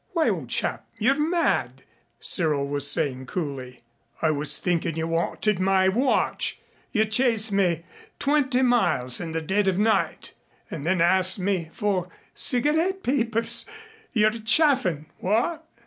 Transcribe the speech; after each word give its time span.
"Why, 0.13 0.29
old 0.29 0.49
chap, 0.49 0.87
you're 0.97 1.19
mad," 1.29 1.83
Cyril 2.19 2.67
was 2.67 2.89
saying 2.89 3.27
coolly. 3.27 3.81
"I 4.19 4.31
was 4.31 4.57
thinkin' 4.57 4.95
you 4.95 5.07
wanted 5.07 5.59
my 5.59 5.89
watch. 5.89 6.59
You 6.91 7.05
chase 7.05 7.51
me 7.51 7.83
twenty 8.17 8.63
miles 8.63 9.21
in 9.21 9.31
the 9.33 9.41
dead 9.43 9.67
of 9.67 9.77
night 9.77 10.33
and 10.71 10.87
then 10.87 11.01
ask 11.01 11.37
me 11.37 11.69
for 11.71 12.09
cigarette 12.33 13.03
papers. 13.03 13.67
You're 14.11 14.31
chaffin' 14.31 15.05
what?" 15.19 15.67